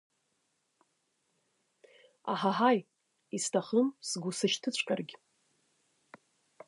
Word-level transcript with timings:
Аҳаҳаи, 2.31 2.79
исҭахым 3.35 3.87
сгәы 4.09 4.31
сышьҭыҵәҟьаргь. 4.37 5.13